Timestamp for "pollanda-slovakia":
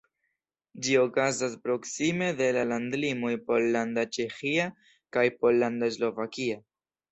5.45-6.61